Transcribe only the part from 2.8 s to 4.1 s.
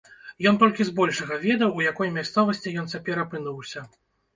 ён цяпер апынуўся.